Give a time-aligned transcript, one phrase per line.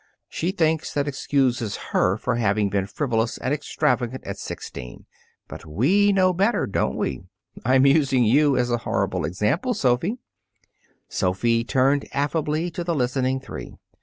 [0.29, 5.05] She thinks that excuses her for having been frivolous and extravagant at sixteen.
[5.47, 7.21] But we know better, don't we?
[7.63, 10.17] I'm using you as a horrible example, Sophy."
[11.07, 13.75] Sophy turned affably to the listening three.